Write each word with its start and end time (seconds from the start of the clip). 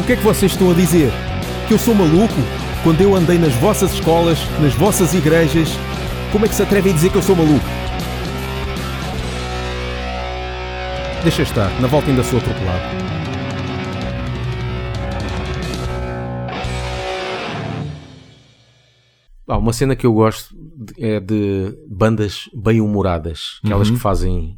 O 0.00 0.06
que 0.06 0.12
é 0.12 0.16
que 0.16 0.22
vocês 0.22 0.52
estão 0.52 0.70
a 0.70 0.74
dizer? 0.74 1.10
Que 1.68 1.74
eu 1.74 1.78
sou 1.78 1.94
maluco? 1.94 2.34
Quando 2.82 3.00
eu 3.00 3.14
andei 3.14 3.38
nas 3.38 3.54
vossas 3.54 3.92
escolas, 3.94 4.38
nas 4.60 4.74
vossas 4.74 5.14
igrejas, 5.14 5.70
como 6.32 6.44
é 6.44 6.48
que 6.48 6.54
se 6.54 6.62
atrevem 6.62 6.92
a 6.92 6.94
dizer 6.94 7.10
que 7.10 7.16
eu 7.16 7.22
sou 7.22 7.34
maluco? 7.34 7.64
Deixa 11.22 11.42
estar, 11.42 11.70
na 11.80 11.88
volta 11.88 12.10
ainda 12.10 12.22
sou 12.22 12.38
atropelado. 12.38 13.04
Ah, 19.46 19.58
uma 19.58 19.72
cena 19.72 19.94
que 19.94 20.06
eu 20.06 20.12
gosto 20.12 20.54
é 20.98 21.20
de 21.20 21.76
bandas 21.88 22.48
bem-humoradas, 22.54 23.60
aquelas 23.62 23.88
Uhum. 23.88 23.94
que 23.96 24.00
fazem, 24.00 24.56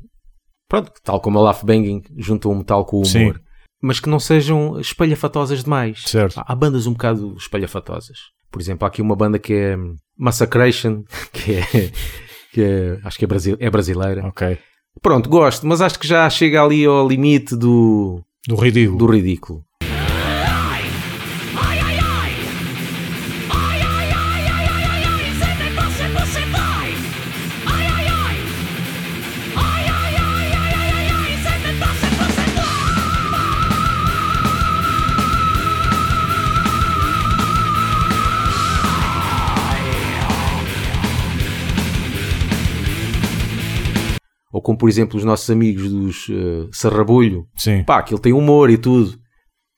pronto, 0.69 0.93
tal 1.03 1.21
como 1.21 1.39
a 1.39 1.43
Laugh 1.43 1.65
Banging, 1.65 2.03
juntam 2.17 2.53
o 2.53 2.55
metal 2.57 2.85
com 2.85 3.01
o 3.01 3.05
Sim. 3.05 3.35
Mas 3.83 4.01
que 4.01 4.09
não 4.09 4.19
sejam 4.19 4.79
espalhafatosas 4.81 5.63
demais. 5.65 6.03
Certo. 6.07 6.39
Há- 6.39 6.45
Há 6.49 6.55
bandas 6.55 6.87
um 6.87 6.93
bocado 6.93 7.35
espalhafatosas. 7.39 8.19
Por 8.51 8.61
exemplo, 8.61 8.85
há 8.85 8.89
aqui 8.89 9.03
uma 9.03 9.17
banda 9.17 9.39
que 9.39 9.53
é 9.53 9.77
Massacration, 10.17 11.05
que 11.33 11.55
é, 11.55 11.63
que 12.53 12.61
é 12.63 12.99
acho 13.05 13.19
que 13.19 13.25
é, 13.25 13.29
brasi- 13.29 13.57
é 13.61 13.71
brasileira. 13.71 14.27
Ok. 14.27 14.59
Pronto, 15.03 15.29
gosto, 15.29 15.67
mas 15.67 15.81
acho 15.83 15.99
que 15.99 16.07
já 16.09 16.29
chega 16.31 16.63
ali 16.63 16.87
ao 16.87 17.07
limite 17.07 17.55
do, 17.55 18.23
Do 18.49 18.57
ridículo. 18.57 18.97
do 18.99 19.07
ridículo. 19.07 19.63
Como, 44.77 44.79
por 44.79 44.89
exemplo, 44.89 45.17
os 45.19 45.25
nossos 45.25 45.49
amigos 45.51 45.89
dos 45.91 46.27
eh, 46.31 46.69
Sarrabulho. 46.73 47.47
Sim. 47.57 47.83
Pá, 47.85 47.99
aquilo 47.99 48.21
tem 48.21 48.33
humor 48.33 48.71
e 48.71 48.77
tudo. 48.77 49.19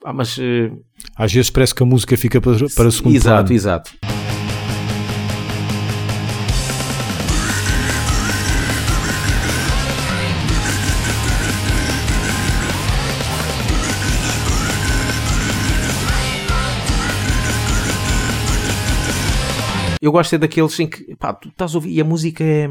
Pá, 0.01 0.13
mas... 0.13 0.37
eh, 0.39 0.71
Às 1.17 1.33
vezes 1.33 1.51
parece 1.51 1.75
que 1.75 1.83
a 1.83 1.87
música 1.87 2.17
fica 2.17 2.41
para, 2.41 2.57
para 2.77 2.91
segundo 2.91 3.15
exato, 3.17 3.45
plano. 3.45 3.53
exato. 3.55 3.91
Eu 20.01 20.13
gosto 20.13 20.35
é 20.35 20.39
daqueles 20.39 20.79
em 20.79 20.89
que 20.89 21.17
pá, 21.17 21.33
tu 21.35 21.49
estás 21.49 21.75
a 21.75 21.79
ouvir 21.79 21.91
e 21.93 22.01
a 22.01 22.05
música 22.05 22.45
é- 22.45 22.69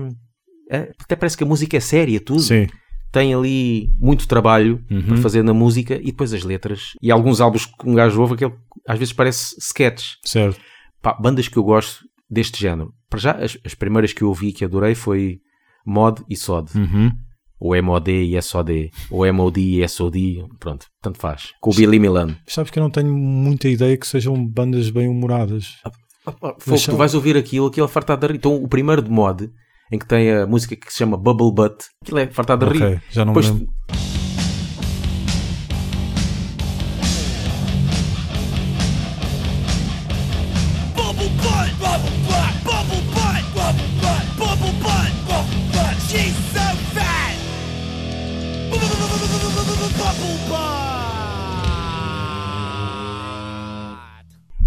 Até 0.69 1.15
parece 1.15 1.37
que 1.37 1.43
a 1.43 1.47
música 1.47 1.77
é 1.77 1.79
séria, 1.79 2.19
tudo. 2.19 2.41
Sim. 2.41 2.67
Tem 3.11 3.33
ali 3.33 3.89
muito 3.99 4.27
trabalho 4.27 4.83
Uhum. 4.91 5.01
para 5.07 5.17
fazer 5.17 5.41
na 5.43 5.53
música 5.53 5.95
e 5.95 6.07
depois 6.07 6.33
as 6.33 6.43
letras. 6.43 6.91
E 7.01 7.09
alguns 7.11 7.39
álbuns 7.39 7.65
que 7.65 7.89
um 7.89 7.93
gajo 7.95 8.19
ouve, 8.19 8.33
aquele, 8.33 8.53
às 8.88 8.99
vezes 8.99 9.13
parece 9.13 9.55
sketch. 9.59 10.13
Certo. 10.25 10.59
Pá, 11.01 11.13
bandas 11.19 11.47
que 11.47 11.57
eu 11.57 11.63
gosto 11.63 11.99
deste 12.29 12.59
género. 12.59 12.91
Para 13.09 13.19
já, 13.19 13.31
as, 13.31 13.57
as 13.65 13.73
primeiras 13.73 14.11
que 14.11 14.21
eu 14.23 14.27
ouvi 14.27 14.51
que 14.51 14.65
adorei 14.65 14.93
foi 14.93 15.39
Mod 15.85 16.21
e 16.29 16.35
Sod. 16.35 16.69
Uhum. 16.77 17.11
Ou 17.59 17.81
MOD 17.81 18.11
e 18.11 18.39
SOD. 18.41 18.91
Ou 19.09 19.33
MOD 19.33 19.59
e 19.59 19.88
SOD. 19.88 20.43
Pronto, 20.59 20.85
tanto 21.01 21.17
faz. 21.17 21.53
Com 21.59 21.71
o 21.71 21.73
Billy 21.73 21.97
Milan. 21.97 22.35
Sabes 22.45 22.69
que 22.69 22.77
eu 22.77 22.83
não 22.83 22.89
tenho 22.91 23.11
muita 23.11 23.67
ideia 23.67 23.97
que 23.97 24.05
sejam 24.05 24.45
bandas 24.45 24.89
bem 24.91 25.07
humoradas. 25.07 25.69
Fogo, 26.59 26.77
são- 26.77 26.93
tu 26.93 26.97
vais 26.97 27.15
ouvir 27.15 27.35
aquilo, 27.38 27.65
aquilo 27.67 27.85
é 27.85 27.89
fartado 27.89 28.27
de. 28.27 28.35
Então, 28.35 28.53
o 28.61 28.67
primeiro 28.67 29.01
de 29.01 29.09
Mod, 29.09 29.49
em 29.91 29.97
que 29.97 30.05
tem 30.05 30.31
a 30.31 30.45
música 30.45 30.75
que 30.75 30.91
se 30.91 31.00
chama 31.00 31.17
Bubble 31.17 31.51
Butt, 31.51 31.85
aquilo 32.03 32.19
é 32.19 32.28
fartado 32.28 32.66
de 32.66 32.73
rir. 32.73 32.84
Ok, 32.84 33.00
já 33.09 33.25
não 33.25 33.34
Depois, 33.34 33.50
me 33.50 33.59
lembro. 33.59 33.78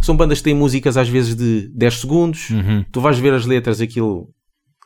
São 0.03 0.17
bandas 0.17 0.39
que 0.39 0.45
têm 0.45 0.55
músicas 0.55 0.97
às 0.97 1.09
vezes 1.09 1.37
de 1.37 1.69
10 1.69 2.01
segundos. 2.01 2.51
Uhum. 2.51 2.85
Tu 2.91 3.01
vais 3.01 3.19
ver 3.19 3.33
as 3.33 3.45
letras, 3.45 3.81
aquilo 3.81 4.29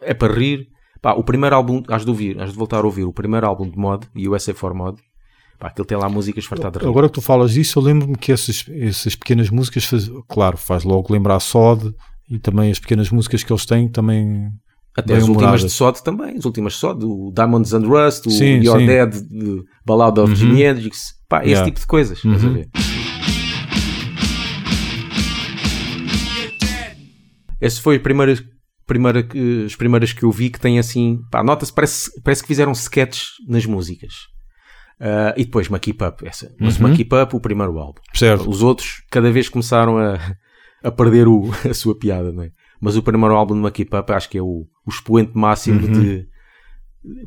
é 0.04 0.15
para 0.15 0.32
rir. 0.32 0.69
Pá, 1.03 1.12
o 1.12 1.22
primeiro 1.22 1.54
álbum, 1.54 1.82
has 1.88 2.03
de 2.04 2.10
ouvir, 2.10 2.41
has 2.41 2.53
de 2.53 2.56
voltar 2.59 2.78
a 2.78 2.87
ouvir 2.87 3.04
o 3.04 3.12
primeiro 3.12 3.47
álbum 3.47 3.69
de 3.69 3.76
Mod, 3.76 4.06
USA 4.16 4.54
for 4.54 4.72
Mod. 4.75 4.98
Pá, 5.59 5.69
aquilo 5.69 5.84
tem 5.87 5.97
lá 5.98 6.09
músicas 6.09 6.44
fartadas 6.47 6.81
de 6.81 6.84
rir. 6.87 6.91
Agora 6.91 7.09
que 7.09 7.15
tu 7.15 7.20
falas 7.20 7.53
disso, 7.53 7.78
eu 7.78 7.82
lembro-me 7.82 8.16
que 8.16 8.32
essas, 8.32 8.65
essas 8.70 9.15
pequenas 9.15 9.50
músicas, 9.50 9.84
faz, 9.84 10.10
claro, 10.28 10.56
faz 10.56 10.82
logo 10.84 11.12
lembrar 11.12 11.38
Sod 11.41 11.92
e 12.31 12.38
também 12.38 12.70
as 12.70 12.78
pequenas 12.78 13.10
músicas 13.10 13.42
que 13.44 13.53
eles 13.53 13.66
têm 13.66 13.88
também. 13.88 14.48
Até 14.97 15.16
as 15.16 15.28
últimas 15.28 15.60
de 15.60 15.70
Sod 15.70 16.00
também, 16.03 16.36
as 16.38 16.44
últimas 16.44 16.72
de 16.75 16.78
Sod, 16.78 17.04
o 17.04 17.32
Diamonds 17.34 17.72
and 17.75 17.86
Rust, 17.86 18.26
o 18.26 18.31
Sim, 18.31 18.60
You're 18.62 18.81
sim. 18.81 18.86
Dead, 18.86 19.10
de 19.28 19.62
Ballad 19.84 20.19
of 20.21 20.31
Uhum. 20.31 20.36
Jimi 20.36 20.62
Hendrix. 20.62 21.15
Pá, 21.28 21.41
esse 21.41 21.48
Yeah. 21.50 21.65
tipo 21.66 21.81
de 21.81 21.86
coisas. 21.86 22.19
estás 22.19 22.44
a 22.44 22.47
Uhum. 22.47 22.53
ver? 22.54 22.69
Esse 27.60 27.81
foi 27.81 27.97
a 27.97 28.00
primeira, 28.00 28.34
primeira, 28.87 29.22
que- 29.22 29.65
as 29.67 29.75
primeiras 29.77 30.12
que 30.12 30.22
eu 30.25 30.31
vi 30.31 30.50
que 30.50 30.61
tem 30.61 30.78
assim, 30.78 31.19
pá, 31.31 31.43
nota-se, 31.43 31.72
parece, 31.72 32.11
parece 32.22 32.43
que 32.43 32.49
fizeram 32.49 32.72
sketches 32.72 33.28
nas 33.49 33.65
músicas. 33.67 34.12
Ah, 35.00 35.34
e 35.37 35.45
depois 35.45 35.69
uma 35.69 35.78
Keep 35.78 36.03
Up, 36.05 36.27
essa. 36.27 36.47
Uhum. 36.61 36.69
uma 36.81 36.93
Keep 36.95 37.15
Up, 37.15 37.34
o 37.37 37.41
primeiro 37.41 37.78
álbum. 37.78 38.00
Certo. 38.15 38.49
Os 38.49 38.62
outros, 38.62 39.03
cada 39.11 39.31
vez 39.33 39.49
começaram 39.49 39.99
a, 39.99 40.19
a 40.83 40.91
perder 40.93 41.27
o- 41.28 41.50
a 41.69 41.75
sua 41.75 41.99
piada, 41.99 42.31
não 42.33 42.43
é? 42.45 42.50
Mas 42.81 42.97
o 42.97 43.03
primeiro 43.03 43.34
álbum 43.34 43.55
de 43.55 43.61
uma 43.61 43.71
Keep 43.71 43.95
Up 43.97 44.12
acho 44.12 44.28
que 44.28 44.39
é 44.39 44.43
o, 44.43 44.67
o 44.87 44.91
expoente 44.91 45.33
máximo 45.34 45.84
Uhum. 45.87 45.93
de, 45.93 46.27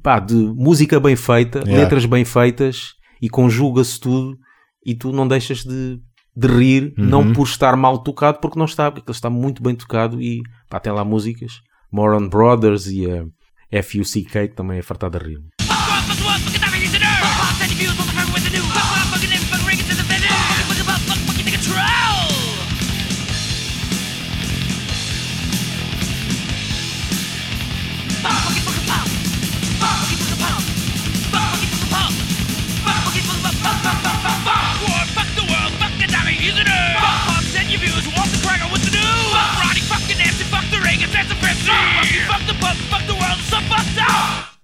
pá, 0.02 0.20
de 0.20 0.36
música 0.36 1.00
bem 1.00 1.16
feita, 1.16 1.60
Yeah. 1.60 1.84
letras 1.84 2.06
bem 2.06 2.24
feitas 2.26 2.94
e 3.22 3.30
conjuga-se 3.30 4.00
tudo 4.00 4.38
e 4.86 4.96
tu 4.96 5.12
não 5.12 5.28
deixas 5.28 5.60
de, 5.64 6.00
de 6.40 6.48
rir, 6.48 6.94
Uhum. 6.98 7.06
não 7.06 7.34
por 7.34 7.48
estar 7.48 7.76
mal 7.76 7.98
tocado, 7.98 8.38
porque 8.40 8.60
não 8.60 8.66
está, 8.66 8.92
porque 8.92 9.10
ele 9.10 9.16
está 9.18 9.28
muito 9.30 9.64
bem 9.64 9.74
tocado 9.74 10.22
e 10.22 10.42
pá, 10.70 10.80
tem 10.80 10.94
lá 10.94 11.04
músicas, 11.04 11.62
Moron 11.92 12.30
Brothers 12.30 12.86
e 12.88 13.06
a 13.10 13.84
FUCK 13.84 14.50
que 14.50 14.56
também 14.56 14.78
é 14.78 14.82
fartada 14.84 15.18
a 15.18 15.22
rir. 15.24 15.40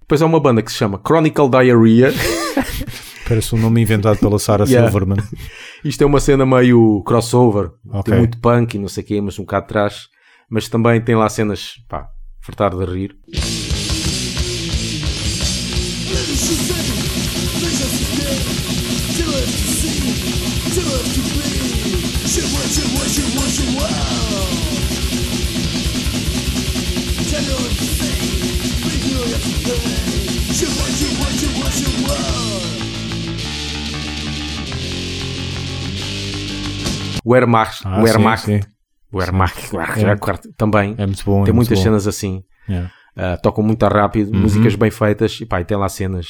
Depois 0.04 0.20
há 0.20 0.26
uma 0.26 0.38
banda 0.38 0.60
que 0.60 0.70
se 0.70 0.76
chama 0.76 1.00
Chronicle 1.02 1.48
Diarrhea. 1.48 2.12
Parece 3.26 3.54
um 3.54 3.58
nome 3.58 3.80
inventado 3.80 4.18
pela 4.18 4.38
Sarah 4.38 4.66
Yeah. 4.66 4.86
Silverman. 4.90 5.16
Isto 5.82 6.04
é 6.04 6.06
uma 6.06 6.20
cena 6.20 6.44
meio 6.44 7.02
crossover. 7.06 7.70
Ok. 7.88 8.02
Tem 8.12 8.18
muito 8.18 8.38
punk 8.38 8.74
e 8.74 8.78
não 8.78 8.86
sei 8.88 9.02
o 9.02 9.06
quê, 9.06 9.20
mas 9.22 9.38
um 9.38 9.44
bocado 9.44 9.64
atrás. 9.64 10.08
Mas 10.50 10.68
também 10.68 11.00
tem 11.00 11.14
lá 11.14 11.26
cenas, 11.30 11.76
pá, 11.88 12.06
fartar 12.42 12.76
de 12.76 12.84
rir. 12.84 13.16
O 37.24 37.32
Wehrmacht, 37.32 37.82
Ah, 37.86 37.92
o 37.92 37.94
sim, 37.96 38.02
Wehrmacht, 38.02 38.44
sim. 38.46 38.60
o 39.12 39.16
Wehrmacht, 39.18 39.58
É. 40.04 40.50
também. 40.56 40.94
É 40.98 41.06
muito 41.06 41.24
bom. 41.24 41.42
é 41.42 41.44
tem 41.46 41.54
muito 41.54 41.68
muitas 41.68 41.78
bom. 41.78 41.82
cenas 41.84 42.06
assim. 42.06 42.42
Yeah. 42.68 42.90
Uh, 43.16 43.40
tocam 43.42 43.62
muito 43.64 43.84
rápido, 43.86 44.32
Uhum. 44.34 44.40
músicas 44.42 44.74
bem 44.74 44.90
feitas 44.90 45.38
e 45.40 45.46
pá, 45.46 45.60
e 45.60 45.64
tem 45.64 45.76
lá 45.76 45.88
cenas. 45.88 46.26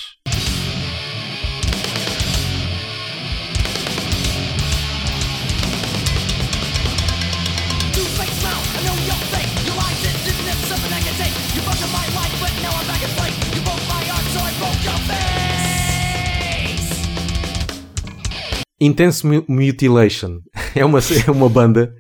Intense 18.85 19.27
Mu- 19.27 19.45
Mutilation. 19.49 20.39
É 20.75 20.85
uma, 20.85 20.99
é 20.99 21.31
uma 21.31 21.49
banda 21.49 21.93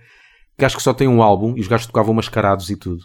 que 0.58 0.64
acho 0.64 0.76
que 0.76 0.82
só 0.82 0.92
tem 0.92 1.06
um 1.08 1.22
álbum 1.22 1.54
e 1.56 1.60
os 1.60 1.68
gajos 1.68 1.86
tocavam 1.86 2.12
mascarados 2.14 2.68
e 2.70 2.76
tudo. 2.76 3.02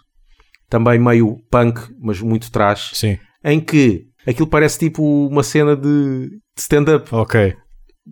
Também 0.69 0.97
meio 0.99 1.37
punk, 1.51 1.79
mas 2.01 2.19
muito 2.21 2.51
trash. 2.51 2.91
Sim. 2.93 3.17
Em 3.43 3.59
que 3.59 4.05
aquilo 4.27 4.47
parece 4.47 4.79
tipo 4.79 5.27
uma 5.27 5.43
cena 5.43 5.75
de, 5.75 6.29
stand-up. 6.57 7.07
Ok. 7.13 7.55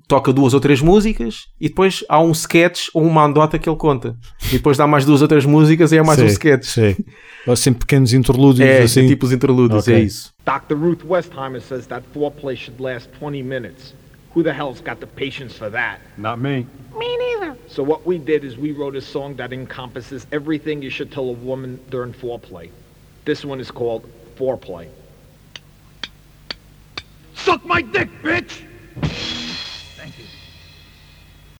Toca 0.08 0.32
duas 0.32 0.54
ou 0.54 0.60
três 0.60 0.80
músicas 0.82 1.46
e 1.60 1.68
depois 1.70 2.04
há 2.08 2.22
um 2.22 2.32
sketch 2.32 2.90
ou 2.94 3.04
uma 3.04 3.24
andota 3.26 3.58
que 3.58 3.68
ele 3.68 3.78
conta. 3.78 4.16
E 4.50 4.54
depois 4.58 4.78
dá 4.78 4.86
mais 4.86 5.04
duas 5.06 5.22
ou 5.24 5.28
três 5.28 5.46
músicas 5.46 5.92
e 5.92 5.98
é 5.98 6.04
mais 6.04 6.20
um 6.20 6.24
Sei, 6.24 6.34
sketch. 6.34 6.66
sei. 6.66 6.98
Assim, 7.48 7.74
pequenos 7.74 8.14
interlúdios, 8.14 8.68
É, 8.68 8.84
assim. 8.84 9.08
tipo 9.08 9.26
os 9.26 9.32
interlúdios, 9.32 9.84
Ok. 9.88 9.96
é 9.96 10.00
isso. 10.02 10.32
Dr. 10.46 10.76
Ruth 10.76 11.04
Westheimer 11.04 11.62
says 11.62 11.88
that 11.88 12.06
foreplay 12.14 12.56
should 12.56 12.80
last 12.82 13.10
20 13.20 13.42
minutes. 13.42 13.96
Who 14.38 14.44
the 14.44 14.54
hell's 14.54 14.82
got 14.82 15.00
the 15.00 15.08
patience 15.08 15.58
for 15.58 15.68
that? 15.72 16.00
Not 16.16 16.40
me. 16.40 16.68
So 17.66 17.82
what 17.82 18.06
we 18.06 18.20
did 18.20 18.44
is 18.44 18.56
we 18.56 18.72
wrote 18.72 18.96
a 18.96 19.02
song 19.02 19.36
that 19.38 19.52
encompasses 19.52 20.28
everything 20.32 20.84
you 20.84 20.92
should 20.92 21.12
tell 21.12 21.28
a 21.30 21.32
woman 21.32 21.80
during 21.90 22.14
foreplay. 22.14 22.70
This 23.26 23.44
one 23.44 23.60
is 23.60 23.72
called 23.72 24.04
Foreplay. 24.36 24.90
Suck 27.34 27.66
my 27.66 27.82
dick, 27.82 28.10
bitch! 28.22 28.62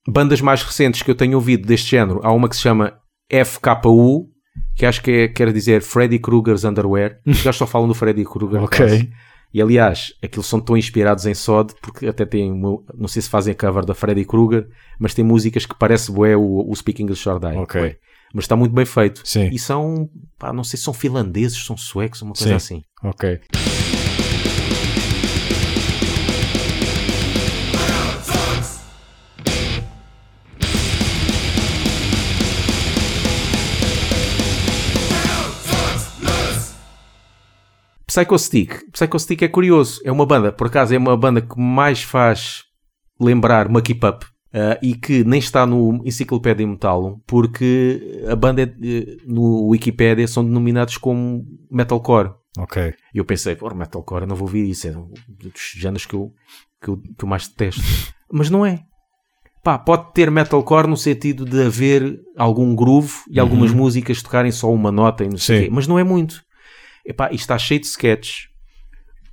bandas 0.06 0.40
mais 0.40 0.62
recentes 0.62 1.02
que 1.02 1.10
eu 1.10 1.16
tenho 1.16 1.36
ouvido 1.36 1.66
deste 1.66 1.90
género, 1.90 2.20
há 2.22 2.32
uma 2.32 2.48
que 2.48 2.54
se 2.54 2.62
chama 2.62 2.96
FKU, 3.28 4.30
que 4.76 4.86
acho 4.86 5.02
que 5.02 5.10
é, 5.10 5.28
quer 5.28 5.52
dizer 5.52 5.82
Freddy 5.82 6.20
Krueger's 6.20 6.62
Underwear. 6.62 7.18
Os 7.26 7.42
gajos 7.42 7.56
só 7.56 7.66
falam 7.66 7.88
do 7.88 7.94
Freddy 7.94 8.24
Krueger. 8.24 8.62
Ok. 8.62 8.78
quase. 8.78 9.10
E 9.52 9.62
aliás, 9.62 10.12
aqueles 10.22 10.46
são 10.46 10.60
tão 10.60 10.76
inspirados 10.76 11.24
em 11.26 11.34
Sod, 11.34 11.72
porque 11.80 12.06
até 12.06 12.24
tem, 12.26 12.52
uma- 12.52 12.78
não 12.94 13.08
sei 13.08 13.22
se 13.22 13.30
fazem 13.30 13.54
cover 13.54 13.84
da 13.84 13.94
Freddy 13.94 14.24
Krueger, 14.24 14.68
mas 14.98 15.14
tem 15.14 15.24
músicas 15.24 15.64
que 15.64 15.74
parece 15.78 16.12
bué 16.12 16.36
o, 16.36 16.68
o 16.68 16.74
Speaking 16.76 17.06
the 17.06 17.14
Short 17.14 17.46
Die. 17.46 17.56
Ok. 17.56 17.80
bué. 17.80 17.96
Mas 18.34 18.44
está 18.44 18.54
muito 18.54 18.74
bem 18.74 18.84
feito. 18.84 19.22
Sim. 19.24 19.48
E 19.50 19.58
são, 19.58 20.08
pá, 20.38 20.52
não 20.52 20.62
sei 20.62 20.76
se 20.76 20.84
são 20.84 20.92
finlandeses, 20.92 21.64
são 21.64 21.78
suecos, 21.78 22.20
uma 22.20 22.34
coisa 22.34 22.50
Sim. 22.50 22.54
assim. 22.54 22.82
Ok. 23.02 23.40
Psycho 38.18 38.38
Stick. 38.38 38.90
Psycho 38.92 39.18
Stick 39.18 39.42
é 39.42 39.48
curioso. 39.48 40.00
É 40.04 40.10
uma 40.10 40.26
banda, 40.26 40.50
por 40.50 40.66
acaso, 40.66 40.92
é 40.92 40.98
uma 40.98 41.16
banda 41.16 41.40
que 41.40 41.58
mais 41.58 42.02
faz 42.02 42.64
lembrar 43.20 43.68
uma 43.68 43.80
Keep 43.80 44.04
Up. 44.04 44.26
ah, 44.52 44.78
e 44.82 44.94
que 44.94 45.22
nem 45.24 45.38
está 45.38 45.64
no 45.64 46.02
Enciclopédia 46.04 46.66
Metal, 46.66 47.20
porque 47.26 48.24
a 48.28 48.34
banda 48.34 48.62
é, 48.62 48.64
eh, 48.64 49.16
no 49.26 49.68
Wikipedia 49.68 50.26
são 50.26 50.44
denominados 50.44 50.96
como 50.96 51.44
metalcore. 51.70 52.32
Ok. 52.58 52.94
E 53.14 53.18
eu 53.18 53.24
pensei, 53.24 53.54
pô, 53.54 53.72
metalcore, 53.72 54.22
eu 54.22 54.26
não 54.26 54.34
vou 54.34 54.48
ouvir 54.48 54.68
isso, 54.68 54.88
é 54.88 54.90
um 54.90 55.12
dos 55.28 55.74
géneros 55.76 56.06
que 56.06 56.14
eu, 56.14 56.32
que 56.82 56.88
eu, 56.88 56.96
que 56.96 57.24
eu 57.24 57.28
mais 57.28 57.46
detesto. 57.46 57.82
Mas 58.32 58.50
não 58.50 58.64
é. 58.64 58.80
Pá, 59.62 59.78
pode 59.78 60.12
ter 60.12 60.30
metalcore 60.30 60.88
no 60.88 60.96
sentido 60.96 61.44
de 61.44 61.66
haver 61.66 62.18
algum 62.36 62.74
groove 62.74 63.12
e 63.30 63.38
algumas 63.38 63.72
músicas 63.72 64.22
tocarem 64.22 64.50
só 64.50 64.72
uma 64.72 64.90
nota 64.90 65.24
e 65.24 65.28
não 65.28 65.36
sei 65.36 65.58
o 65.58 65.62
quê, 65.64 65.70
mas 65.70 65.86
não 65.86 65.98
é 65.98 66.04
muito. 66.04 66.42
Epá, 67.08 67.26
isto 67.32 67.40
está 67.40 67.58
cheio 67.58 67.80
de 67.80 67.86
sketches. 67.86 68.48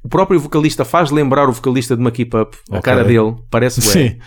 O 0.01 0.07
próprio 0.07 0.39
vocalista 0.39 0.85
faz 0.85 1.11
lembrar 1.11 1.49
o 1.49 1.51
vocalista 1.51 1.95
de 1.95 2.01
uma 2.01 2.11
Keep 2.11 2.37
Up, 2.37 2.57
a 2.71 2.77
Ok. 2.77 2.81
cara 2.81 3.03
dele, 3.03 3.35
parece 3.51 3.81
bué. 3.81 3.91
Sim. 3.91 4.19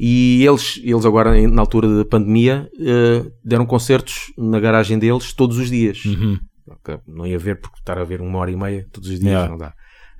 E 0.00 0.44
eles, 0.44 0.80
eles 0.82 1.04
agora, 1.04 1.46
na 1.48 1.60
altura 1.62 1.88
da 1.98 2.04
pandemia, 2.04 2.68
eh, 2.80 3.30
deram 3.44 3.66
concertos 3.66 4.32
na 4.36 4.58
garagem 4.58 4.98
deles 4.98 5.32
todos 5.32 5.58
os 5.58 5.68
dias. 5.70 6.04
Uhum. 6.04 6.38
Ok, 6.68 6.98
Não 7.06 7.26
ia 7.26 7.38
ver 7.38 7.60
porque 7.60 7.78
estar 7.78 7.98
a 7.98 8.04
ver 8.04 8.20
uma 8.20 8.38
hora 8.38 8.50
e 8.50 8.56
meia 8.56 8.86
todos 8.92 9.08
os 9.10 9.18
dias 9.20 9.30
Yeah. 9.32 9.50
não 9.50 9.58
dá. 9.58 9.74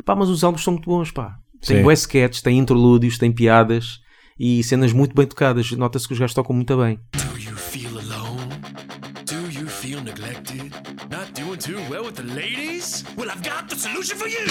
Pá, 0.05 0.15
mas 0.15 0.29
os 0.29 0.45
álbuns 0.45 0.63
são 0.63 0.75
muito 0.75 0.87
bons, 0.91 1.11
pá. 1.11 1.37
Tem 1.65 1.83
bué 1.83 1.95
sketches, 1.95 2.43
tem 2.43 2.59
interlúdios, 2.59 3.17
tem 3.19 3.33
piadas 3.33 4.01
e 4.39 4.63
cenas 4.65 4.93
muito 4.93 5.15
bem 5.15 5.27
tocadas. 5.27 5.71
Nota-se 5.73 6.07
que 6.07 6.13
os 6.15 6.19
gajos 6.19 6.35
tocam 6.35 6.55
muito 6.55 6.77
bem. 6.77 6.99
Do 7.13 7.39
you 7.41 7.57
feel 7.57 7.92
Too 11.63 11.79
well 11.87 12.03
with 12.03 12.19
the 12.19 12.27
ladies? 12.35 13.07
Well, 13.15 13.31
I've 13.31 13.39
got 13.39 13.71
the 13.71 13.79
solution 13.79 14.19
for 14.19 14.27
you. 14.27 14.43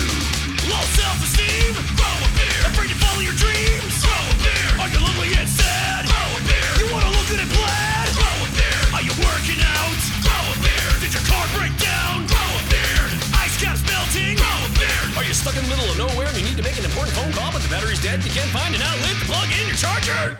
Low 0.71 0.79
self-esteem? 0.95 1.75
Grow 1.99 2.07
a 2.07 2.29
beard. 2.39 2.63
Afraid 2.71 2.87
to 2.87 2.95
follow 3.03 3.19
your 3.19 3.35
dreams? 3.35 3.99
Grow 3.99 4.15
a 4.15 4.35
beard. 4.39 4.79
Are 4.79 4.87
you 4.87 4.95
lonely 5.03 5.35
and 5.35 5.43
sad? 5.43 6.07
Grow 6.07 6.23
a 6.23 6.41
beard. 6.47 6.71
You 6.79 6.87
wanna 6.87 7.11
look 7.11 7.27
good 7.27 7.43
and 7.43 7.51
plaid? 7.51 8.15
Grow 8.15 8.31
a 8.31 8.47
beard. 8.55 8.87
Are 8.95 9.03
you 9.03 9.11
working 9.27 9.59
out? 9.59 9.99
Grow 10.23 10.39
a 10.39 10.57
beard. 10.63 11.03
Did 11.03 11.11
your 11.11 11.25
car 11.27 11.43
break 11.51 11.75
down? 11.83 12.31
Grow 12.31 12.47
a 12.47 12.63
beard. 12.71 13.11
Ice 13.43 13.59
caps 13.59 13.83
melting? 13.91 14.39
Grow 14.39 14.57
a 14.63 14.71
beard. 14.79 15.11
Are 15.19 15.27
you 15.27 15.35
stuck 15.35 15.59
in 15.59 15.67
the 15.67 15.71
middle 15.75 15.91
of 15.91 15.99
nowhere 15.99 16.31
and 16.31 16.39
you 16.39 16.47
need 16.47 16.55
to 16.55 16.63
make 16.63 16.79
an 16.79 16.87
important 16.87 17.11
phone 17.11 17.35
call 17.35 17.51
but 17.51 17.59
the 17.59 17.67
battery's 17.67 17.99
dead 17.99 18.23
you 18.23 18.31
can't 18.31 18.55
find 18.55 18.71
an 18.71 18.79
outlet 18.79 19.19
to 19.19 19.27
plug 19.27 19.51
in 19.51 19.67
your 19.67 19.75
charger? 19.75 20.39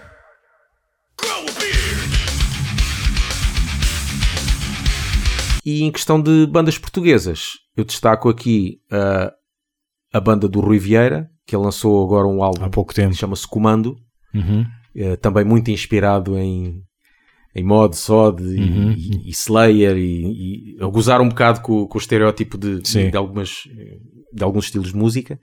E 5.71 5.83
em 5.83 5.91
questão 5.91 6.21
de 6.21 6.45
bandas 6.47 6.77
portuguesas, 6.77 7.51
eu 7.77 7.83
destaco 7.85 8.27
aqui 8.29 8.79
ah, 8.91 9.31
a 10.13 10.19
banda 10.19 10.47
do 10.47 10.59
Rui 10.59 10.77
Vieira, 10.79 11.29
que 11.45 11.55
ele 11.55 11.63
lançou 11.63 12.03
agora 12.03 12.27
um 12.27 12.43
álbum 12.43 12.65
Há 12.65 12.69
pouco 12.69 12.93
tempo. 12.93 13.11
que 13.11 13.17
chama-se 13.17 13.47
Comando, 13.47 13.95
Uhum. 14.33 14.65
eh, 14.95 15.15
também 15.17 15.43
muito 15.45 15.71
inspirado 15.71 16.37
em, 16.37 16.81
em 17.55 17.63
mod, 17.63 17.95
sod 17.97 18.41
e, 18.43 18.59
Uhum. 18.59 18.91
e- 18.91 19.27
e 19.27 19.31
Slayer 19.31 19.95
e, 19.97 20.75
e 20.77 20.83
a 20.83 20.87
gozar 20.87 21.21
um 21.21 21.29
bocado 21.29 21.61
com, 21.61 21.85
com 21.87 21.97
o 21.97 22.01
estereótipo 22.01 22.57
de, 22.57 22.81
Sim. 22.87 23.09
de, 23.09 23.17
algumas, 23.17 23.63
de 24.33 24.43
alguns 24.43 24.65
estilos 24.65 24.89
de 24.91 24.97
música. 24.97 25.39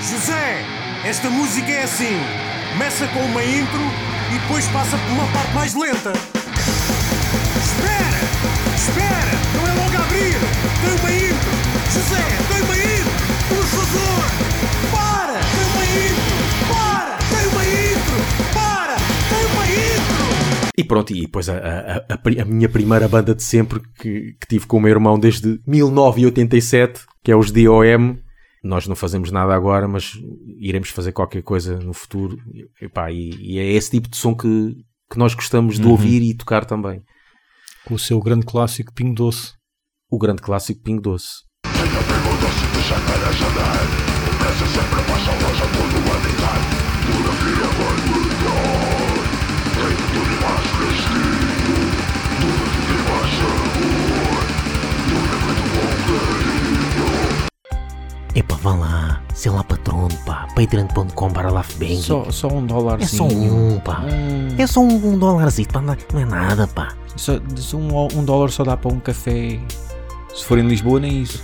José, 0.00 0.62
esta 1.04 1.28
música 1.30 1.70
é 1.70 1.82
assim. 1.82 2.16
Começa 2.72 3.06
com 3.08 3.20
uma 3.20 3.42
intro 3.44 3.80
e 4.34 4.38
depois 4.38 4.66
passa 4.68 4.96
por 4.96 5.12
uma 5.12 5.26
parte 5.32 5.54
mais 5.54 5.74
lenta. 5.74 6.12
Pronto, 20.90 21.12
e 21.14 21.20
depois 21.22 21.48
a, 21.48 21.56
a- 21.56 21.96
a- 22.08 22.42
a 22.42 22.44
minha 22.44 22.68
primeira 22.68 23.06
banda 23.08 23.32
de 23.34 23.42
sempre 23.44 23.80
que, 23.98 24.32
que 24.40 24.46
tive 24.48 24.66
com 24.66 24.76
o 24.76 24.80
meu 24.80 24.90
irmão 24.90 25.18
desde 25.18 25.60
1987, 25.66 27.02
que 27.22 27.30
é 27.30 27.36
os 27.36 27.50
DOM. 27.52 28.16
Nós 28.62 28.86
não 28.86 28.94
fazemos 28.96 29.30
nada 29.30 29.54
agora, 29.54 29.86
mas 29.88 30.12
iremos 30.58 30.90
fazer 30.90 31.12
qualquer 31.12 31.42
coisa 31.42 31.78
no 31.78 31.92
futuro. 31.94 32.36
E, 32.52 32.84
epá, 32.84 33.10
e- 33.10 33.36
e 33.40 33.58
é 33.58 33.72
esse 33.72 33.92
tipo 33.92 34.08
de 34.08 34.16
som 34.16 34.34
que, 34.34 34.74
que 35.10 35.16
nós 35.18 35.32
gostamos 35.32 35.76
de 35.78 35.86
ouvir 35.86 36.22
e 36.22 36.34
tocar 36.34 36.64
também. 36.64 37.00
Com 37.86 37.94
o 37.94 37.98
seu 37.98 38.20
grande 38.20 38.44
clássico 38.44 38.92
Pingo 38.92 39.14
Doce. 39.14 39.52
O 40.10 40.18
grande 40.18 40.42
clássico 40.42 40.82
Pingo 40.82 41.00
Doce. 41.00 41.28
Epá, 45.64 45.79
vá 58.62 58.74
lá, 58.74 59.22
sei 59.34 59.50
lá 59.50 59.64
patrono, 59.64 60.14
pá, 60.26 60.46
patreon.com 60.54 61.30
para 61.30 61.50
lafbang. 61.50 61.96
Só, 61.96 62.30
só 62.30 62.48
um 62.48 62.66
dólar. 62.66 63.00
É 63.00 63.06
só 63.06 63.24
um, 63.24 63.78
pá. 63.80 64.02
É 64.58 64.66
só 64.66 64.80
um, 64.80 65.12
um 65.14 65.18
dólarzinho, 65.18 65.68
pá, 65.68 65.80
não 65.80 65.92
é- 65.94 65.98
não 66.12 66.20
é 66.20 66.24
nada, 66.24 66.66
pá. 66.66 66.94
Só, 67.16 67.34
só 67.56 67.76
um, 67.76 68.18
um 68.18 68.24
dólar 68.24 68.50
só 68.50 68.62
dá 68.64 68.76
para 68.76 68.92
um 68.92 69.00
café. 69.00 69.58
Se 70.34 70.44
for 70.44 70.58
em 70.58 70.66
Lisboa, 70.66 71.00
nem 71.00 71.22
isso. 71.22 71.42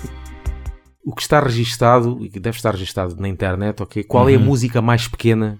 O 1.04 1.14
que 1.14 1.22
está 1.22 1.40
registado, 1.40 2.18
e 2.20 2.28
que 2.28 2.38
deve 2.40 2.56
estar 2.56 2.72
registado 2.72 3.16
na 3.18 3.28
internet, 3.28 3.82
ok? 3.82 4.02
Qual 4.04 4.28
é 4.28 4.34
a 4.34 4.38
música 4.38 4.82
mais 4.82 5.06
pequena 5.08 5.58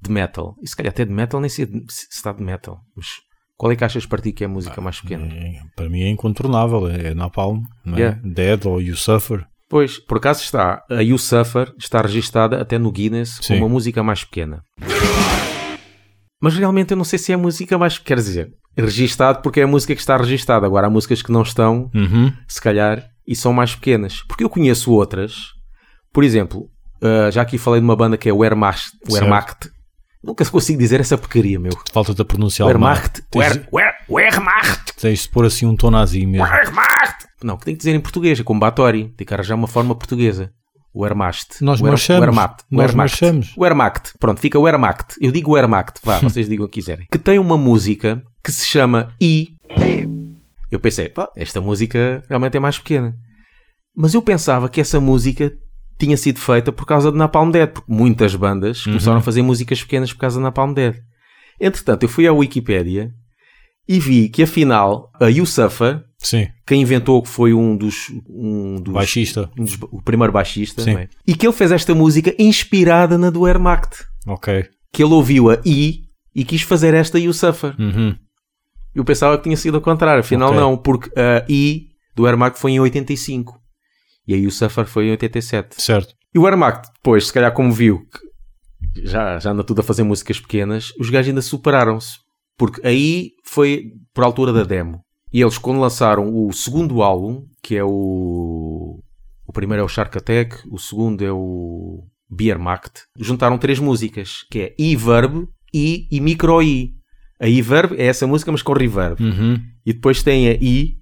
de 0.00 0.10
metal? 0.10 0.56
E 0.62 0.68
se 0.68 0.76
calhar 0.76 0.90
até 0.92 1.04
de 1.04 1.12
metal, 1.12 1.40
nem 1.40 1.48
sei 1.48 1.66
se 1.88 2.08
está 2.10 2.32
de 2.32 2.42
metal. 2.42 2.80
Mas 2.96 3.06
qual 3.56 3.70
é 3.72 3.76
que 3.76 3.84
achas 3.84 4.04
para 4.04 4.20
ti 4.20 4.32
que 4.32 4.42
é 4.44 4.46
a 4.46 4.50
música 4.50 4.80
mais 4.80 5.00
pequena? 5.00 5.26
É, 5.32 5.60
para 5.76 5.88
mim 5.88 6.00
é 6.02 6.08
incontornável. 6.10 6.88
É 6.88 7.14
Napalm, 7.14 7.62
não 7.84 7.94
é? 7.96 8.00
Yeah. 8.00 8.20
Dead 8.24 8.66
ou 8.66 8.80
You 8.82 8.96
Suffer. 8.96 9.46
Pois, 9.68 9.98
por 9.98 10.16
acaso 10.18 10.42
está, 10.42 10.82
a 10.90 11.02
You 11.02 11.18
Suffer 11.18 11.72
está 11.78 12.00
registada 12.00 12.60
até 12.60 12.78
no 12.78 12.90
Guinness 12.90 13.38
Sim. 13.42 13.54
como 13.54 13.66
a 13.66 13.68
música 13.68 14.02
mais 14.02 14.24
pequena. 14.24 14.62
Mas 16.40 16.54
realmente 16.56 16.92
eu 16.92 16.96
não 16.96 17.04
sei 17.04 17.18
se 17.18 17.32
é 17.32 17.34
a 17.34 17.38
música 17.38 17.76
mais. 17.76 17.98
Quer 17.98 18.16
dizer, 18.16 18.50
registado 18.76 19.42
porque 19.42 19.60
é 19.60 19.64
a 19.64 19.66
música 19.66 19.94
que 19.94 20.00
está 20.00 20.16
registada. 20.16 20.64
Agora 20.66 20.86
há 20.86 20.90
músicas 20.90 21.20
que 21.20 21.32
não 21.32 21.42
estão, 21.42 21.90
Uhum. 21.94 22.32
se 22.46 22.60
calhar, 22.60 23.04
e 23.26 23.34
são 23.36 23.52
mais 23.52 23.74
pequenas. 23.74 24.22
Porque 24.26 24.44
eu 24.44 24.48
conheço 24.50 24.92
outras. 24.92 25.34
Por 26.12 26.24
exemplo, 26.24 26.68
Uh, 27.00 27.30
já 27.30 27.42
aqui 27.42 27.56
falei 27.58 27.80
de 27.80 27.84
uma 27.84 27.94
banda 27.94 28.16
que 28.16 28.28
é 28.28 28.32
o 28.32 28.38
Wehrmacht. 28.38 28.90
Wehrmacht. 29.08 29.70
Nunca 30.22 30.44
consigo 30.46 30.78
dizer 30.78 31.00
essa 31.00 31.16
porcaria, 31.16 31.58
meu. 31.60 31.72
Falta-te 31.92 32.20
a 32.20 32.24
pronunciar. 32.24 32.66
Wehrmacht. 32.66 33.22
Tens, 33.30 33.44
Wer- 33.56 33.68
Wer- 33.72 33.94
Wehrmacht. 34.10 34.94
tens 35.00 35.22
de 35.22 35.28
pôr 35.28 35.44
assim 35.46 35.64
um 35.66 35.76
tom 35.76 35.90
nazi 35.90 36.26
mesmo. 36.26 36.44
Wehrmacht. 36.46 37.26
Não, 37.42 37.56
que 37.56 37.64
tem 37.64 37.74
que 37.74 37.78
dizer 37.78 37.94
em 37.94 38.00
português, 38.00 38.40
é 38.40 38.42
como 38.42 38.58
Batori. 38.58 39.12
Tem 39.16 39.24
que 39.26 39.32
arranjar 39.32 39.54
uma 39.54 39.68
forma 39.68 39.94
portuguesa. 39.94 40.50
Wehrmacht. 40.94 41.62
Nós 41.62 41.80
Wer- 41.80 41.90
marchamos. 41.90 42.20
Wehrmacht. 42.22 42.64
Nós 42.70 42.86
Wehrmacht. 42.86 42.96
marchamos. 42.96 43.54
Wehrmacht. 43.56 44.12
Pronto, 44.18 44.40
fica 44.40 44.58
Wehrmacht. 44.58 45.14
Eu 45.20 45.30
digo 45.30 45.52
Wehrmacht. 45.52 46.00
Vá, 46.02 46.18
vocês 46.20 46.48
digam 46.48 46.66
o 46.66 46.68
que 46.68 46.80
quiserem. 46.80 47.06
Que 47.10 47.18
tem 47.18 47.38
uma 47.38 47.56
música 47.56 48.20
que 48.42 48.50
se 48.50 48.66
chama 48.66 49.14
I. 49.20 49.48
Eu 50.70 50.80
pensei, 50.80 51.08
pá, 51.08 51.28
esta 51.36 51.60
música 51.60 52.22
realmente 52.28 52.56
é 52.56 52.60
mais 52.60 52.78
pequena. 52.78 53.14
Mas 53.96 54.14
eu 54.14 54.22
pensava 54.22 54.68
que 54.68 54.80
essa 54.80 55.00
música 55.00 55.52
tinha 55.98 56.16
sido 56.16 56.38
feita 56.38 56.70
por 56.72 56.86
causa 56.86 57.10
de 57.10 57.18
Napalm 57.18 57.50
Dead, 57.50 57.68
porque 57.68 57.92
muitas 57.92 58.34
bandas 58.34 58.84
começaram 58.84 59.18
a 59.18 59.22
fazer 59.22 59.42
músicas 59.42 59.82
pequenas 59.82 60.12
por 60.12 60.20
causa 60.20 60.38
de 60.38 60.42
Napalm 60.44 60.72
Dead. 60.72 60.96
Entretanto, 61.60 62.04
eu 62.04 62.08
fui 62.08 62.26
à 62.26 62.32
Wikipédia 62.32 63.10
e 63.88 63.98
vi 63.98 64.28
que 64.28 64.42
afinal 64.42 65.10
a 65.20 65.26
You 65.28 65.44
Suffer, 65.46 66.02
Sim, 66.18 66.46
quem 66.66 66.82
inventou 66.82 67.24
foi 67.24 67.52
um 67.54 67.76
dos, 67.76 68.06
um 68.28 68.80
dos 68.80 68.92
baixista. 68.94 69.50
um 69.58 69.64
dos- 69.64 69.78
o 69.90 70.02
primeiro 70.02 70.32
baixista, 70.32 70.88
é? 70.90 71.08
e 71.26 71.34
que 71.34 71.46
ele 71.46 71.54
fez 71.54 71.72
esta 71.72 71.94
música 71.94 72.34
inspirada 72.38 73.16
na 73.18 73.30
do 73.30 73.40
Wehrmacht, 73.42 74.04
Ok. 74.26 74.64
que 74.92 75.02
ele 75.02 75.12
ouviu 75.14 75.50
a 75.50 75.58
I 75.64 76.02
e 76.34 76.44
quis 76.44 76.62
fazer 76.62 76.92
esta 76.94 77.18
You 77.18 77.32
Suffer. 77.32 77.74
Uhum. 77.78 78.14
Eu 78.94 79.04
pensava 79.04 79.36
que 79.36 79.44
tinha 79.44 79.56
sido 79.56 79.76
ao 79.76 79.80
contrário, 79.80 80.20
afinal 80.20 80.48
Ok. 80.50 80.60
não, 80.60 80.76
porque 80.76 81.10
a 81.18 81.44
I 81.48 81.86
do 82.14 82.24
Wehrmacht 82.24 82.58
foi 82.58 82.72
em 82.72 82.80
85 82.80 83.56
e 84.28 84.34
a 84.34 84.36
You 84.36 84.50
Suffer 84.50 84.84
foi 84.84 85.06
em 85.06 85.10
87. 85.12 85.82
Certo. 85.82 86.14
E 86.34 86.38
o 86.38 86.42
Wehrmacht, 86.42 86.90
depois, 86.94 87.26
se 87.26 87.32
calhar 87.32 87.52
como 87.52 87.72
viu 87.72 88.06
que 88.10 88.28
já, 89.02 89.38
já 89.38 89.50
anda 89.50 89.64
tudo 89.64 89.80
a 89.80 89.84
fazer 89.84 90.02
músicas 90.02 90.38
pequenas, 90.38 90.92
os 91.00 91.08
gajos 91.08 91.28
ainda 91.28 91.42
superaram-se. 91.42 92.18
Porque 92.56 92.86
aí 92.86 93.30
foi 93.44 93.92
por 94.12 94.24
altura 94.24 94.52
da 94.52 94.64
demo. 94.64 95.00
E 95.32 95.40
eles, 95.40 95.58
quando 95.58 95.80
lançaram 95.80 96.34
o 96.34 96.52
segundo 96.52 97.02
álbum, 97.02 97.44
que 97.62 97.76
é 97.76 97.84
o. 97.84 99.00
O 99.46 99.52
primeiro 99.52 99.82
é 99.82 99.84
o 99.84 99.88
Shark 99.88 100.16
Attack, 100.18 100.56
o 100.70 100.78
segundo 100.78 101.24
é 101.24 101.32
o 101.32 102.04
Biermacht, 102.28 103.04
juntaram 103.18 103.56
três 103.56 103.78
músicas, 103.78 104.44
que 104.50 104.58
é 104.60 104.74
I-Verb, 104.78 105.46
I 105.72 106.06
e 106.10 106.20
Micro-I. 106.20 106.92
A 107.40 107.48
I-Verb 107.48 107.96
é 107.96 108.06
essa 108.06 108.26
música, 108.26 108.52
mas 108.52 108.62
com 108.62 108.72
reverb. 108.72 109.22
Uhum. 109.22 109.58
E 109.86 109.92
depois 109.92 110.22
tem 110.22 110.48
a 110.48 110.52
I, 110.52 110.97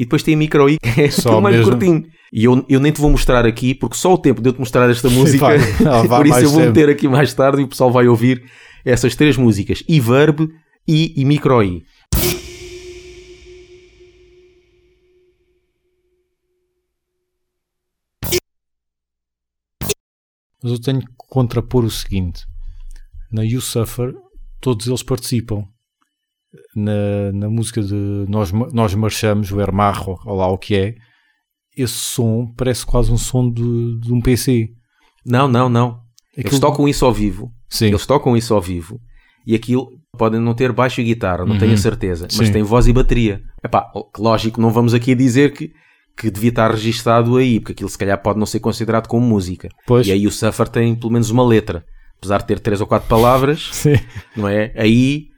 e 0.00 0.04
depois 0.04 0.22
tem 0.22 0.32
a 0.34 0.38
Micro-I, 0.38 0.78
que 0.78 0.98
é 1.02 1.10
Só 1.10 1.40
mais 1.42 1.54
mesmo. 1.56 1.72
curtinho. 1.72 2.06
E 2.32 2.44
eu, 2.44 2.64
eu 2.70 2.80
nem 2.80 2.90
te 2.90 2.98
vou 2.98 3.10
mostrar 3.10 3.44
aqui, 3.44 3.74
porque 3.74 3.98
só 3.98 4.14
o 4.14 4.18
tempo 4.18 4.40
de 4.40 4.48
eu 4.48 4.54
te 4.54 4.58
mostrar 4.58 4.88
esta 4.88 5.10
música, 5.10 5.44
vai 6.08 6.20
por 6.22 6.26
isso 6.26 6.38
eu 6.38 6.48
vou 6.50 6.60
tempo. 6.60 6.72
meter 6.74 6.88
aqui 6.88 7.06
mais 7.06 7.34
tarde 7.34 7.60
e 7.60 7.64
o 7.64 7.68
pessoal 7.68 7.92
vai 7.92 8.08
ouvir 8.08 8.42
essas 8.82 9.14
três 9.14 9.36
músicas: 9.36 9.84
I 9.86 10.00
verb, 10.00 10.48
I 10.88 11.12
e 11.16 11.24
micro 11.26 11.62
I. 11.62 11.84
Mas 20.62 20.72
eu 20.72 20.80
tenho 20.80 21.00
que 21.00 21.06
contrapor 21.16 21.84
o 21.84 21.90
seguinte: 21.90 22.44
na 23.30 23.42
You 23.44 23.60
Suffer, 23.60 24.14
todos 24.60 24.86
eles 24.86 25.02
participam. 25.02 25.66
Na, 26.74 27.32
na 27.32 27.48
música 27.48 27.80
de 27.80 27.94
Nós, 28.28 28.50
Nós 28.72 28.94
Marchamos, 28.94 29.50
o 29.52 29.56
Wehrmacht, 29.56 30.04
ou 30.08 30.34
lá 30.36 30.48
o 30.48 30.58
que 30.58 30.74
é, 30.74 30.94
esse 31.76 31.94
som 31.94 32.52
parece 32.56 32.84
quase 32.84 33.12
um 33.12 33.16
som 33.16 33.48
de, 33.50 34.00
de 34.00 34.12
um 34.12 34.20
PC. 34.20 34.68
Não, 35.24 35.46
não, 35.46 35.68
não. 35.68 36.00
Eles 36.36 36.46
Aquilo- 36.46 36.60
tocam 36.60 36.88
isso 36.88 37.04
ao 37.06 37.12
vivo. 37.12 37.52
Sim, 37.68 37.86
Eles 37.86 38.04
tocam 38.06 38.36
isso 38.36 38.52
ao 38.52 38.60
vivo. 38.60 38.98
E 39.46 39.54
aquilo 39.54 39.88
podem 40.18 40.40
não 40.40 40.52
ter 40.54 40.72
baixo 40.72 41.00
e 41.00 41.04
guitarra, 41.04 41.44
não 41.46 41.56
tenho 41.56 41.72
a 41.72 41.76
certeza. 41.76 42.26
Mas 42.30 42.38
Uhum. 42.40 42.46
Sim. 42.46 42.52
tem 42.52 42.62
voz 42.62 42.86
e 42.88 42.92
bateria. 42.92 43.40
Epá, 43.64 43.90
lógico, 44.18 44.60
não 44.60 44.70
vamos 44.70 44.92
aqui 44.92 45.14
dizer 45.14 45.52
que, 45.52 45.70
que 46.18 46.30
devia 46.30 46.50
estar 46.50 46.70
registado 46.70 47.36
aí, 47.36 47.58
porque 47.60 47.72
aquilo 47.72 47.88
se 47.88 47.96
calhar 47.96 48.20
pode 48.20 48.38
não 48.38 48.46
ser 48.46 48.60
considerado 48.60 49.06
como 49.06 49.24
música. 49.26 49.68
Pois. 49.86 50.06
E 50.06 50.12
aí 50.12 50.26
o 50.26 50.30
Suffer 50.30 50.68
tem 50.68 50.94
pelo 50.96 51.12
menos 51.12 51.30
uma 51.30 51.46
letra. 51.46 51.84
Apesar 52.18 52.38
de 52.38 52.46
ter 52.46 52.58
três 52.60 52.80
ou 52.80 52.86
quatro 52.86 53.08
palavras, 53.08 53.68
sim. 53.72 53.94
não 54.36 54.46
é? 54.48 54.72
Aí, 54.76 55.28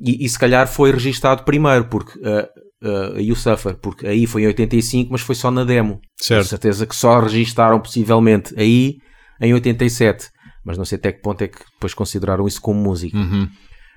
e, 0.00 0.24
e 0.24 0.28
se 0.28 0.38
calhar 0.38 0.66
foi 0.66 0.90
registado 0.90 1.44
primeiro, 1.44 1.84
porque 1.86 2.18
uh, 2.18 2.46
uh, 2.82 3.16
aí 3.16 3.30
o 3.30 3.36
Suffer, 3.36 3.76
porque 3.76 4.06
aí 4.06 4.26
foi 4.26 4.42
em 4.42 4.46
85, 4.46 5.12
mas 5.12 5.20
foi 5.20 5.34
só 5.34 5.50
na 5.50 5.64
demo. 5.64 6.00
Certo. 6.16 6.44
Com 6.44 6.48
certeza 6.48 6.86
que 6.86 6.96
só 6.96 7.20
registaram 7.20 7.80
possivelmente 7.80 8.54
aí 8.58 8.96
em 9.40 9.52
87. 9.52 10.28
Mas 10.64 10.76
não 10.76 10.84
sei 10.84 10.98
até 10.98 11.12
que 11.12 11.22
ponto 11.22 11.42
é 11.42 11.48
que 11.48 11.58
depois 11.72 11.94
consideraram 11.94 12.46
isso 12.46 12.60
como 12.60 12.80
música. 12.80 13.16
Uhum. 13.16 13.48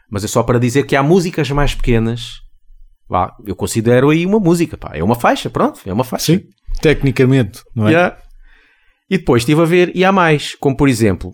Mas 0.09 0.23
é 0.23 0.27
só 0.27 0.43
para 0.43 0.59
dizer 0.59 0.85
que 0.85 0.95
há 0.95 1.03
músicas 1.03 1.49
mais 1.51 1.75
pequenas. 1.75 2.41
Vá, 3.09 3.35
eu 3.45 3.55
considero 3.55 4.09
aí 4.09 4.25
uma 4.25 4.39
música, 4.39 4.77
pá. 4.77 4.91
É 4.93 5.03
uma 5.03 5.15
faixa, 5.15 5.49
pronto, 5.49 5.81
é 5.85 5.91
uma 5.93 6.03
faixa. 6.03 6.33
Sim, 6.33 6.41
tecnicamente, 6.81 7.61
não 7.75 7.87
é? 7.87 7.91
Yeah. 7.91 8.17
E 9.09 9.17
depois 9.17 9.41
estive 9.41 9.61
a 9.61 9.65
ver, 9.65 9.91
e 9.93 10.05
há 10.05 10.11
mais, 10.11 10.55
como 10.55 10.75
por 10.75 10.87
exemplo, 10.87 11.33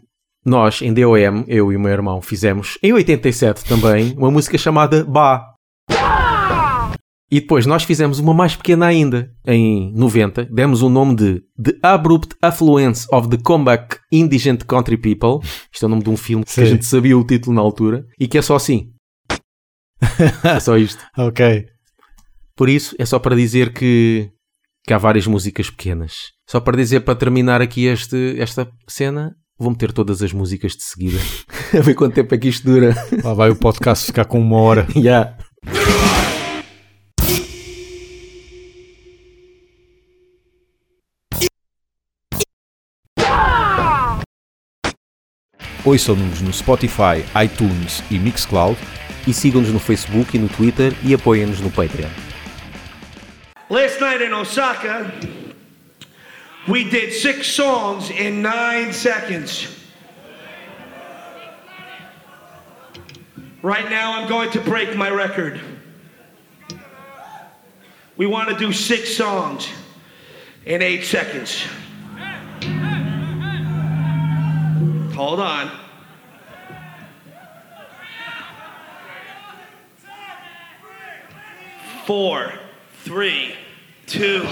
nós 0.50 0.82
em 0.82 0.94
DOM, 0.94 1.46
eu 1.48 1.72
e 1.72 1.78
o 1.78 1.80
meu 1.80 1.92
irmão, 1.92 2.22
fizemos 2.22 2.78
em 2.82 2.92
87 2.92 3.64
também 3.64 4.14
uma 4.18 4.32
música 4.32 4.58
chamada 4.58 5.06
Ba. 5.06 5.54
E 7.32 7.40
depois 7.40 7.68
nós 7.68 7.84
fizemos 7.84 8.18
uma 8.18 8.34
mais 8.34 8.56
pequena 8.56 8.88
ainda, 8.88 9.32
em 9.46 9.94
90, 9.94 10.46
demos 10.46 10.82
o 10.82 10.90
nome 10.90 11.16
de 11.16 11.44
The 11.64 11.78
Abrupt 11.84 12.36
Affluence 12.42 13.06
of 13.14 13.30
the 13.30 13.38
Comeback 13.38 14.00
Indigent 14.12 14.64
Country 14.66 14.98
People. 14.98 15.48
Isto 15.72 15.86
é 15.86 15.86
o 15.86 15.90
nome 15.90 16.04
de 16.04 16.10
um 16.10 16.18
filme 16.18 16.44
que 16.44 16.50
a 16.50 16.66
Sim. 16.66 16.72
gente 16.72 16.86
sabia 16.86 17.16
o 17.16 17.24
título 17.24 17.56
na 17.56 17.62
altura, 17.62 18.04
e 18.20 18.28
que 18.28 18.40
é 18.40 18.42
só 18.42 18.56
assim. 18.56 18.94
é 20.44 20.60
só 20.60 20.76
isto. 20.76 21.06
Ok. 21.16 21.68
Por 22.56 22.68
isso, 22.68 22.96
é 22.98 23.06
só 23.06 23.20
para 23.20 23.36
dizer 23.36 23.74
que, 23.74 24.32
que 24.84 24.94
há 24.94 24.98
várias 24.98 25.28
músicas 25.28 25.70
pequenas. 25.70 26.16
Só 26.50 26.60
para 26.60 26.78
dizer, 26.78 27.02
para 27.02 27.14
terminar 27.14 27.62
aqui 27.62 27.86
este, 27.86 28.36
esta 28.40 28.68
cena, 28.88 29.36
vou 29.60 29.70
meter 29.70 29.92
todas 29.92 30.24
as 30.24 30.32
músicas 30.32 30.72
de 30.76 30.84
seguida. 30.84 31.20
a 31.78 31.82
ver 31.82 31.94
quanto 31.94 32.16
tempo 32.16 32.34
é 32.34 32.38
que 32.38 32.48
isto 32.48 32.66
dura. 32.66 32.96
Lá 33.24 33.34
vai 33.34 33.50
o 33.50 33.56
podcast 33.56 34.06
ficar 34.06 34.26
com 34.26 34.40
uma 34.40 34.58
hora. 34.58 34.88
Já. 34.96 35.36
Ouçam-nos 45.86 46.42
no 46.42 46.54
Spotify, 46.54 47.26
iTunes 47.44 48.04
e 48.12 48.20
Mixcloud. 48.20 48.78
E 49.28 49.34
sigam-nos 49.34 49.72
no 49.72 49.80
Facebook 49.80 50.36
e 50.36 50.40
no 50.40 50.48
Twitter 50.48 50.94
e 51.04 51.14
apoiem-nos 51.14 51.60
no 51.60 51.70
Patreon. 51.70 52.10
Last 53.70 54.02
night 54.02 54.24
in 54.24 54.34
Osaka, 54.34 55.12
we 56.68 56.90
did 56.90 57.14
six 57.14 57.48
songs 57.48 58.10
in 58.10 58.42
nine 58.42 58.94
seconds. 58.94 59.76
Right 63.62 63.90
now, 63.90 64.20
I'm 64.20 64.30
going 64.30 64.52
to 64.52 64.62
break 64.62 64.96
my 64.96 65.10
record. 65.10 65.60
We 68.16 68.26
want 68.26 68.50
to 68.50 68.56
do 68.56 68.72
six 68.72 69.16
songs 69.16 69.68
in 70.66 70.82
eight 70.82 71.04
seconds. 71.04 71.66
Hold 75.16 75.40
on. 75.42 75.72
Four, 82.06 82.54
three, 83.04 83.56
two, 84.08 84.48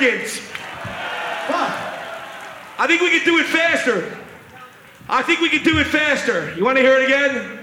seconds. 0.00 0.40
I 2.78 2.86
think 2.86 3.02
we 3.02 3.10
can 3.10 3.24
do 3.24 3.38
it 3.38 3.46
faster. 3.46 4.16
I 5.08 5.22
think 5.22 5.40
we 5.40 5.48
can 5.48 5.62
do 5.62 5.78
it 5.78 5.86
faster. 5.88 6.54
You 6.56 6.64
want 6.64 6.78
to 6.78 6.82
hear 6.82 6.96
it 6.98 7.04
again? 7.04 7.58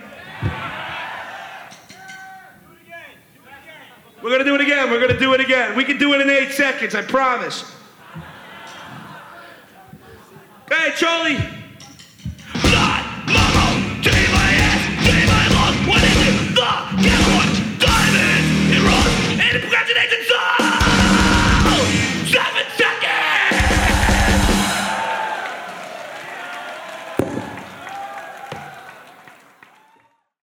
We're 4.21 4.29
going 4.29 4.39
to 4.39 4.45
do 4.45 4.55
it 4.55 4.61
again. 4.61 4.91
We're 4.91 4.99
going 4.99 5.13
to 5.13 5.19
do 5.19 5.33
it 5.33 5.39
again. 5.39 5.75
We 5.75 5.83
can 5.83 5.97
do 5.97 6.13
it 6.13 6.21
in 6.21 6.29
eight 6.29 6.51
seconds, 6.51 6.93
I 6.95 7.01
promise. 7.01 7.63
Hey, 10.69 10.91
Charlie. 10.97 11.56